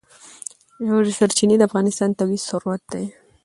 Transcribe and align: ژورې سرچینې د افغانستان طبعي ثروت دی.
ژورې 0.87 1.13
سرچینې 1.19 1.55
د 1.57 1.61
افغانستان 1.69 2.09
طبعي 2.19 2.39
ثروت 2.47 2.81
دی. 2.91 3.05